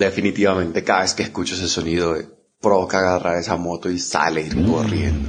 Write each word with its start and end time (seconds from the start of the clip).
Definitivamente 0.00 0.82
cada 0.82 1.02
vez 1.02 1.12
que 1.12 1.24
escucho 1.24 1.54
ese 1.54 1.68
sonido 1.68 2.16
provoca 2.58 3.00
agarrar 3.00 3.36
esa 3.36 3.58
moto 3.58 3.90
y 3.90 3.98
sale 3.98 4.48
corriendo. 4.48 5.28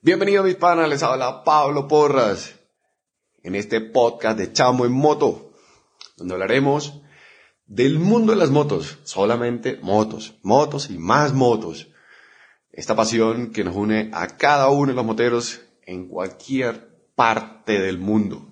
Bienvenido 0.00 0.44
mis 0.44 0.54
panas, 0.54 0.88
les 0.88 1.02
habla 1.02 1.42
Pablo 1.42 1.88
Porras 1.88 2.54
en 3.42 3.56
este 3.56 3.80
podcast 3.80 4.38
de 4.38 4.52
Chamo 4.52 4.86
en 4.86 4.92
Moto, 4.92 5.50
donde 6.16 6.34
hablaremos 6.34 7.00
del 7.66 7.98
mundo 7.98 8.30
de 8.30 8.38
las 8.38 8.50
motos, 8.50 8.98
solamente 9.02 9.80
motos, 9.82 10.38
motos 10.44 10.88
y 10.88 10.98
más 10.98 11.32
motos. 11.32 11.88
Esta 12.70 12.94
pasión 12.94 13.50
que 13.50 13.64
nos 13.64 13.74
une 13.74 14.12
a 14.14 14.28
cada 14.28 14.68
uno 14.68 14.92
de 14.92 14.94
los 14.94 15.04
moteros 15.04 15.60
en 15.86 16.06
cualquier 16.06 17.04
parte 17.16 17.80
del 17.80 17.98
mundo. 17.98 18.48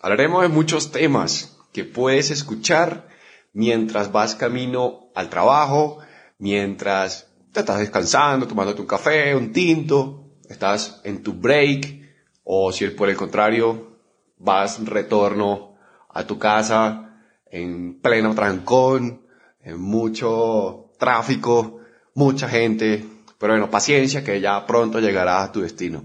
Hablaremos 0.00 0.40
de 0.40 0.48
muchos 0.48 0.92
temas 0.92 1.58
que 1.74 1.84
puedes 1.84 2.30
escuchar 2.30 3.17
mientras 3.58 4.12
vas 4.12 4.36
camino 4.36 5.10
al 5.16 5.28
trabajo, 5.28 5.98
mientras 6.38 7.28
te 7.50 7.58
estás 7.58 7.80
descansando, 7.80 8.46
tomándote 8.46 8.80
un 8.80 8.86
café, 8.86 9.34
un 9.34 9.52
tinto, 9.52 10.30
estás 10.48 11.00
en 11.02 11.24
tu 11.24 11.32
break, 11.32 12.08
o 12.44 12.70
si 12.70 12.86
por 12.90 13.08
el 13.08 13.16
contrario 13.16 13.98
vas 14.38 14.78
retorno 14.84 15.76
a 16.08 16.24
tu 16.24 16.38
casa 16.38 17.20
en 17.50 18.00
pleno 18.00 18.32
trancón, 18.32 19.26
en 19.60 19.80
mucho 19.80 20.92
tráfico, 20.96 21.80
mucha 22.14 22.48
gente, 22.48 23.04
pero 23.38 23.54
bueno, 23.54 23.68
paciencia 23.68 24.22
que 24.22 24.40
ya 24.40 24.64
pronto 24.66 25.00
llegará 25.00 25.42
a 25.42 25.50
tu 25.50 25.62
destino. 25.62 26.04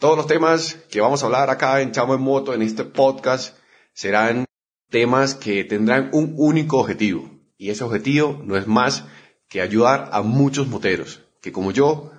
Todos 0.00 0.16
los 0.16 0.26
temas 0.26 0.74
que 0.90 1.00
vamos 1.00 1.22
a 1.22 1.26
hablar 1.26 1.50
acá 1.50 1.80
en 1.80 1.92
Chamo 1.92 2.16
en 2.16 2.20
Moto, 2.20 2.52
en 2.52 2.62
este 2.62 2.82
podcast, 2.82 3.56
serán 3.92 4.44
temas 4.88 5.34
que 5.34 5.64
tendrán 5.64 6.10
un 6.12 6.34
único 6.36 6.78
objetivo. 6.78 7.30
Y 7.58 7.70
ese 7.70 7.84
objetivo 7.84 8.40
no 8.44 8.56
es 8.56 8.66
más 8.66 9.04
que 9.48 9.60
ayudar 9.60 10.10
a 10.12 10.22
muchos 10.22 10.68
moteros, 10.68 11.22
que 11.40 11.52
como 11.52 11.70
yo, 11.70 12.10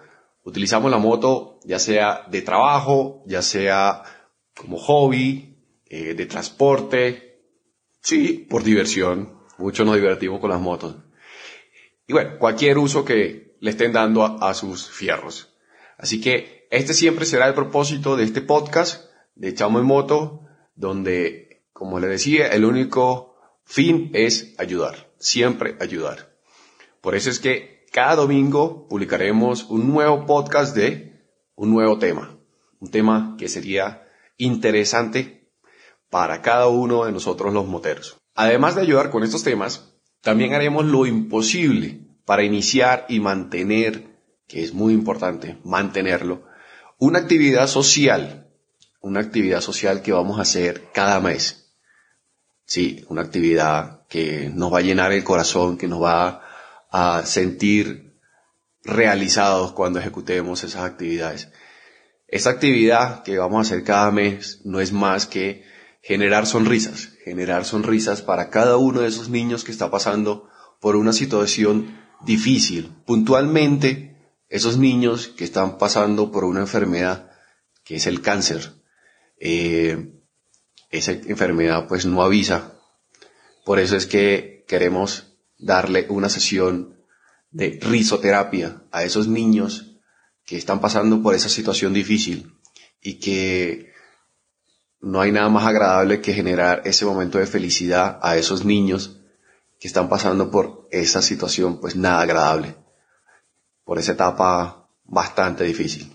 utilizamos 0.44 0.90
la 0.90 0.98
moto 0.98 1.60
ya 1.64 1.80
sea 1.80 2.26
de 2.32 2.42
trabajo, 2.42 3.24
ya 3.28 3.42
sea 3.42 4.04
como 4.56 4.78
hobby, 4.78 5.58
eh, 5.86 6.14
de 6.14 6.26
transporte, 6.26 7.42
sí, 8.02 8.46
por 8.50 8.64
diversión. 8.64 9.38
Muchos 9.58 9.86
nos 9.86 9.96
divertimos 9.96 10.40
con 10.40 10.50
las 10.50 10.62
motos. 10.62 10.96
Y 12.08 12.14
bueno, 12.14 12.38
cualquier 12.40 12.78
uso 12.78 13.04
que 13.04 13.58
le 13.60 13.70
estén 13.70 13.92
dando 13.92 14.24
a, 14.24 14.50
a 14.50 14.54
sus 14.54 14.90
fierros. 14.90 15.54
Así 15.98 16.22
que 16.22 16.68
este 16.72 16.94
siempre 16.94 17.26
será 17.26 17.48
el 17.48 17.54
propósito 17.54 18.16
de 18.16 18.24
este 18.24 18.42
podcast 18.42 19.12
de 19.36 19.54
Chamo 19.54 19.80
en 19.80 19.86
Moto, 19.86 20.42
donde 20.76 21.47
como 21.78 22.00
le 22.00 22.08
decía, 22.08 22.48
el 22.48 22.66
único 22.66 23.36
fin 23.64 24.10
es 24.16 24.56
ayudar, 24.58 25.12
siempre 25.20 25.78
ayudar. 25.80 26.36
Por 27.02 27.14
eso 27.14 27.30
es 27.30 27.38
que 27.38 27.86
cada 27.92 28.16
domingo 28.16 28.88
publicaremos 28.88 29.66
un 29.66 29.88
nuevo 29.88 30.26
podcast 30.26 30.76
de 30.76 31.22
un 31.54 31.70
nuevo 31.70 32.00
tema, 32.00 32.36
un 32.80 32.90
tema 32.90 33.36
que 33.38 33.48
sería 33.48 34.08
interesante 34.38 35.52
para 36.10 36.42
cada 36.42 36.68
uno 36.68 37.06
de 37.06 37.12
nosotros 37.12 37.54
los 37.54 37.68
moteros. 37.68 38.18
Además 38.34 38.74
de 38.74 38.82
ayudar 38.82 39.12
con 39.12 39.22
estos 39.22 39.44
temas, 39.44 39.94
también 40.22 40.56
haremos 40.56 40.84
lo 40.84 41.06
imposible 41.06 42.00
para 42.26 42.42
iniciar 42.42 43.06
y 43.08 43.20
mantener, 43.20 44.18
que 44.48 44.64
es 44.64 44.74
muy 44.74 44.94
importante, 44.94 45.60
mantenerlo, 45.64 46.42
una 46.98 47.20
actividad 47.20 47.68
social, 47.68 48.50
una 49.00 49.20
actividad 49.20 49.62
social 49.62 50.02
que 50.02 50.12
vamos 50.12 50.40
a 50.40 50.42
hacer 50.42 50.90
cada 50.92 51.20
mes 51.20 51.66
sí, 52.68 53.04
una 53.08 53.24
actividad 53.24 54.06
que 54.08 54.52
nos 54.54 54.72
va 54.72 54.80
a 54.80 54.82
llenar 54.82 55.12
el 55.14 55.24
corazón, 55.24 55.78
que 55.78 55.88
nos 55.88 56.04
va 56.04 56.44
a 56.92 57.26
sentir 57.26 58.20
realizados 58.84 59.72
cuando 59.72 60.00
ejecutemos 60.00 60.64
esas 60.64 60.84
actividades. 60.84 61.50
Esa 62.28 62.52
actividad 62.52 63.24
que 63.24 63.38
vamos 63.38 63.58
a 63.58 63.62
hacer 63.62 63.84
cada 63.84 64.12
mes 64.12 64.62
no 64.66 64.82
es 64.82 64.92
más 64.92 65.26
que 65.26 65.64
generar 66.02 66.46
sonrisas, 66.46 67.14
generar 67.24 67.66
sonrisas 67.66 68.22
para 68.22 68.50
cada 68.50 68.78
uno 68.78 69.02
de 69.02 69.08
esos 69.08 69.30
niños 69.30 69.64
que 69.64 69.72
está 69.72 69.90
pasando 69.90 70.50
por 70.80 70.96
una 70.96 71.14
situación 71.14 72.00
difícil. 72.22 72.94
Puntualmente, 73.06 74.18
esos 74.50 74.78
niños 74.78 75.30
que 75.30 75.46
están 75.46 75.78
pasando 75.78 76.32
por 76.32 76.44
una 76.44 76.62
enfermedad 76.62 77.32
que 77.84 77.96
es 77.96 78.08
el 78.08 78.22
cáncer. 78.22 78.74
Eh, 79.40 80.17
esa 80.90 81.12
enfermedad 81.12 81.88
pues 81.88 82.06
no 82.06 82.22
avisa. 82.22 82.74
Por 83.66 83.80
eso 83.80 83.96
es 83.96 84.06
que 84.06 84.66
queremos 84.68 85.38
darle 85.58 86.06
una 86.10 86.30
sesión 86.30 86.98
de 87.52 87.80
risoterapia 87.82 88.84
a 88.92 89.04
esos 89.04 89.28
niños 89.28 89.98
que 90.46 90.58
están 90.58 90.80
pasando 90.80 91.22
por 91.22 91.36
esa 91.36 91.50
situación 91.50 91.94
difícil 91.94 92.54
y 93.02 93.20
que 93.20 93.94
no 95.02 95.22
hay 95.22 95.32
nada 95.32 95.50
más 95.50 95.66
agradable 95.66 96.22
que 96.22 96.34
generar 96.34 96.82
ese 96.86 97.06
momento 97.06 97.38
de 97.38 97.48
felicidad 97.48 98.20
a 98.22 98.38
esos 98.38 98.66
niños 98.66 99.20
que 99.80 99.88
están 99.88 100.10
pasando 100.10 100.50
por 100.50 100.88
esa 100.92 101.22
situación 101.22 101.80
pues 101.80 101.96
nada 101.96 102.22
agradable, 102.22 102.76
por 103.84 104.00
esa 104.00 104.14
etapa 104.14 104.90
bastante 105.04 105.64
difícil. 105.64 106.12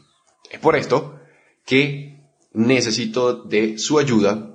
Es 0.50 0.58
por 0.58 0.76
esto 0.76 1.20
que 1.64 2.20
necesito 2.52 3.34
de 3.44 3.78
su 3.78 3.98
ayuda 3.98 4.51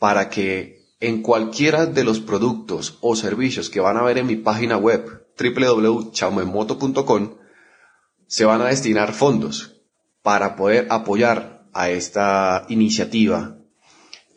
para 0.00 0.30
que 0.30 0.80
en 0.98 1.22
cualquiera 1.22 1.86
de 1.86 2.02
los 2.04 2.20
productos 2.20 2.98
o 3.02 3.14
servicios 3.14 3.68
que 3.70 3.80
van 3.80 3.98
a 3.98 4.02
ver 4.02 4.16
en 4.18 4.26
mi 4.26 4.36
página 4.36 4.78
web 4.78 5.26
www.chaumemoto.com 5.38 7.36
se 8.26 8.44
van 8.46 8.62
a 8.62 8.68
destinar 8.68 9.12
fondos 9.12 9.82
para 10.22 10.56
poder 10.56 10.86
apoyar 10.90 11.68
a 11.74 11.90
esta 11.90 12.64
iniciativa, 12.70 13.58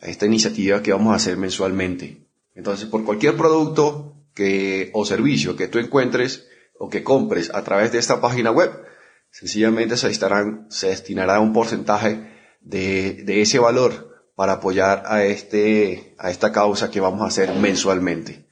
a 0.02 0.06
esta 0.06 0.26
iniciativa 0.26 0.82
que 0.82 0.92
vamos 0.92 1.14
a 1.14 1.16
hacer 1.16 1.38
mensualmente. 1.38 2.26
Entonces, 2.54 2.86
por 2.86 3.04
cualquier 3.04 3.34
producto 3.34 4.16
que, 4.34 4.90
o 4.92 5.06
servicio 5.06 5.56
que 5.56 5.68
tú 5.68 5.78
encuentres 5.78 6.46
o 6.78 6.90
que 6.90 7.02
compres 7.02 7.50
a 7.54 7.64
través 7.64 7.90
de 7.90 7.98
esta 7.98 8.20
página 8.20 8.50
web, 8.50 8.70
sencillamente 9.30 9.96
se, 9.96 10.12
se 10.12 10.86
destinará 10.88 11.40
un 11.40 11.54
porcentaje 11.54 12.30
de 12.60 13.40
ese 13.40 13.58
valor 13.58 14.13
para 14.34 14.54
apoyar 14.54 15.04
a, 15.06 15.24
este, 15.24 16.14
a 16.18 16.30
esta 16.30 16.52
causa 16.52 16.90
que 16.90 17.00
vamos 17.00 17.22
a 17.22 17.26
hacer 17.26 17.54
mensualmente. 17.54 18.48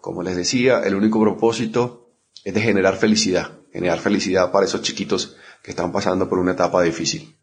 Como 0.00 0.22
les 0.22 0.36
decía, 0.36 0.80
el 0.80 0.94
único 0.94 1.20
propósito 1.20 2.14
es 2.44 2.54
de 2.54 2.60
generar 2.60 2.96
felicidad, 2.96 3.58
generar 3.72 3.98
felicidad 3.98 4.50
para 4.50 4.66
esos 4.66 4.82
chiquitos 4.82 5.36
que 5.62 5.70
están 5.70 5.92
pasando 5.92 6.28
por 6.28 6.38
una 6.38 6.52
etapa 6.52 6.82
difícil. 6.82 7.36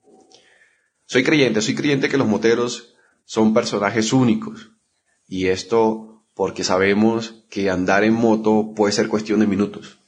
Soy 1.05 1.23
creyente, 1.23 1.61
soy 1.61 1.75
creyente 1.75 2.09
que 2.09 2.17
los 2.17 2.27
moteros 2.27 2.95
son 3.25 3.53
personajes 3.53 4.13
únicos. 4.13 4.71
Y 5.27 5.47
esto 5.47 6.23
porque 6.33 6.63
sabemos 6.63 7.45
que 7.49 7.69
andar 7.69 8.03
en 8.03 8.13
moto 8.13 8.73
puede 8.75 8.93
ser 8.93 9.07
cuestión 9.07 9.39
de 9.39 9.47
minutos. 9.47 9.99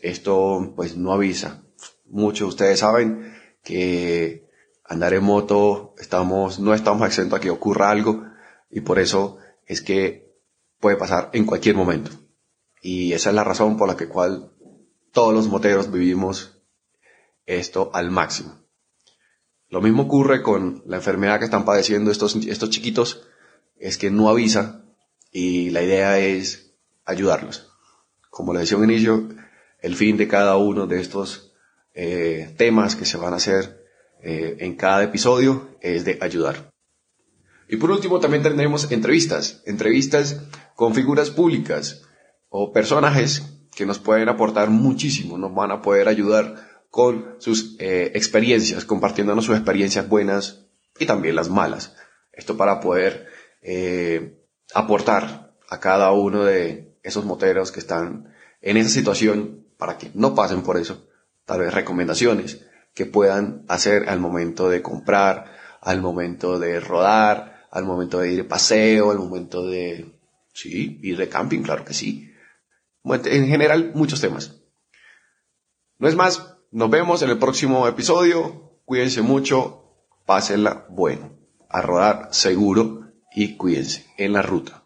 Esto 0.00 0.72
pues 0.76 0.96
no 0.96 1.12
avisa. 1.12 1.64
Muchos 2.04 2.40
de 2.40 2.48
ustedes 2.48 2.78
saben 2.80 3.34
que 3.64 4.45
andar 4.88 5.14
en 5.14 5.24
moto, 5.24 5.94
estamos, 5.98 6.58
no 6.58 6.74
estamos 6.74 7.06
exentos 7.06 7.38
a 7.38 7.40
que 7.40 7.50
ocurra 7.50 7.90
algo 7.90 8.24
y 8.70 8.80
por 8.80 8.98
eso 8.98 9.38
es 9.66 9.82
que 9.82 10.34
puede 10.80 10.96
pasar 10.96 11.30
en 11.32 11.44
cualquier 11.44 11.74
momento. 11.74 12.10
Y 12.80 13.12
esa 13.12 13.30
es 13.30 13.36
la 13.36 13.44
razón 13.44 13.76
por 13.76 13.88
la 13.88 13.96
que 13.96 14.08
cual 14.08 14.52
todos 15.12 15.34
los 15.34 15.48
moteros 15.48 15.90
vivimos 15.90 16.62
esto 17.46 17.90
al 17.94 18.10
máximo. 18.10 18.60
Lo 19.68 19.80
mismo 19.80 20.04
ocurre 20.04 20.42
con 20.42 20.82
la 20.86 20.96
enfermedad 20.96 21.38
que 21.38 21.46
están 21.46 21.64
padeciendo 21.64 22.10
estos, 22.10 22.36
estos 22.36 22.70
chiquitos, 22.70 23.26
es 23.78 23.98
que 23.98 24.10
no 24.10 24.28
avisa 24.28 24.84
y 25.32 25.70
la 25.70 25.82
idea 25.82 26.18
es 26.18 26.74
ayudarlos. 27.04 27.72
Como 28.30 28.52
le 28.52 28.60
decía 28.60 28.78
un 28.78 28.84
inicio, 28.84 29.28
el 29.80 29.96
fin 29.96 30.16
de 30.16 30.28
cada 30.28 30.56
uno 30.56 30.86
de 30.86 31.00
estos 31.00 31.52
eh, 31.94 32.54
temas 32.56 32.94
que 32.94 33.04
se 33.04 33.16
van 33.16 33.32
a 33.32 33.36
hacer 33.36 33.75
eh, 34.22 34.56
en 34.60 34.76
cada 34.76 35.04
episodio 35.04 35.76
es 35.80 36.04
de 36.04 36.18
ayudar. 36.20 36.70
Y 37.68 37.76
por 37.76 37.90
último 37.90 38.20
también 38.20 38.42
tendremos 38.42 38.90
entrevistas, 38.92 39.62
entrevistas 39.66 40.40
con 40.74 40.94
figuras 40.94 41.30
públicas 41.30 42.02
o 42.48 42.72
personajes 42.72 43.42
que 43.74 43.86
nos 43.86 43.98
pueden 43.98 44.28
aportar 44.28 44.70
muchísimo, 44.70 45.36
nos 45.36 45.54
van 45.54 45.70
a 45.70 45.82
poder 45.82 46.08
ayudar 46.08 46.54
con 46.90 47.36
sus 47.38 47.76
eh, 47.78 48.12
experiencias, 48.14 48.84
compartiéndonos 48.84 49.44
sus 49.44 49.56
experiencias 49.56 50.08
buenas 50.08 50.66
y 50.98 51.06
también 51.06 51.34
las 51.34 51.50
malas. 51.50 51.94
Esto 52.32 52.56
para 52.56 52.80
poder 52.80 53.26
eh, 53.62 54.38
aportar 54.74 55.54
a 55.68 55.80
cada 55.80 56.12
uno 56.12 56.44
de 56.44 56.96
esos 57.02 57.24
moteros 57.24 57.72
que 57.72 57.80
están 57.80 58.32
en 58.62 58.76
esa 58.76 58.90
situación 58.90 59.66
para 59.76 59.98
que 59.98 60.10
no 60.14 60.34
pasen 60.34 60.62
por 60.62 60.76
eso, 60.76 61.06
tal 61.44 61.60
vez 61.60 61.74
recomendaciones, 61.74 62.65
que 62.96 63.06
puedan 63.06 63.64
hacer 63.68 64.08
al 64.08 64.18
momento 64.18 64.68
de 64.68 64.82
comprar, 64.82 65.52
al 65.80 66.02
momento 66.02 66.58
de 66.58 66.80
rodar, 66.80 67.68
al 67.70 67.84
momento 67.84 68.18
de 68.18 68.32
ir 68.32 68.38
de 68.38 68.44
paseo, 68.44 69.12
al 69.12 69.18
momento 69.18 69.64
de 69.64 70.16
Sí, 70.56 70.98
ir 71.02 71.18
de 71.18 71.28
camping, 71.28 71.60
claro 71.60 71.84
que 71.84 71.92
sí. 71.92 72.32
En 73.04 73.46
general, 73.46 73.92
muchos 73.94 74.22
temas. 74.22 74.56
No 75.98 76.08
es 76.08 76.16
más, 76.16 76.56
nos 76.70 76.88
vemos 76.88 77.20
en 77.20 77.28
el 77.28 77.38
próximo 77.38 77.86
episodio. 77.86 78.80
Cuídense 78.86 79.20
mucho, 79.20 79.84
pásenla 80.24 80.86
bueno. 80.88 81.36
A 81.68 81.82
rodar 81.82 82.30
seguro 82.32 83.12
y 83.34 83.58
cuídense 83.58 84.06
en 84.16 84.32
la 84.32 84.40
ruta. 84.40 84.82